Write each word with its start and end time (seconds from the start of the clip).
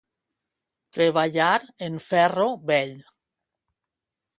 Treballar 0.99 1.53
en 1.91 2.01
ferro 2.09 2.49
vell. 2.73 3.01